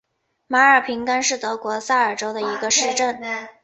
[0.47, 3.21] 马尔平根是德国萨尔州的一个市镇。